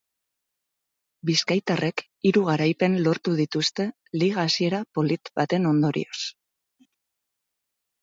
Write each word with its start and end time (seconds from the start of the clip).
Bizkaitarrek 1.29 2.03
hiru 2.31 2.43
garaipen 2.49 2.97
lortu 3.09 3.35
dituzte 3.43 3.87
liga 4.25 4.49
hasiera 4.49 4.83
polit 4.99 5.35
baten 5.41 5.73
ondorioz. 5.77 6.19